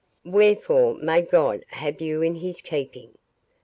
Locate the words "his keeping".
2.33-3.19